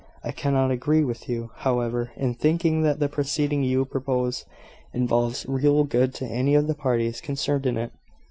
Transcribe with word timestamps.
I 0.23 0.31
cannot 0.31 0.71
agree 0.71 1.03
with 1.03 1.29
you, 1.29 1.51
however, 1.57 2.09
in 2.15 2.33
thinking 2.33 2.81
that 2.81 2.97
the 2.97 3.07
proceeding 3.07 3.61
you 3.61 3.85
propose 3.85 4.45
involves 4.95 5.45
real 5.47 5.83
good 5.83 6.11
to 6.15 6.25
any 6.25 6.55
of 6.55 6.65
the 6.65 6.73
parties 6.73 7.21
concerned 7.21 7.67
in 7.67 7.77
it. 7.77 7.91